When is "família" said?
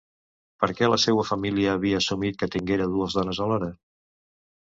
1.31-1.75